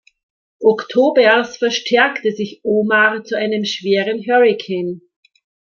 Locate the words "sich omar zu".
2.31-3.37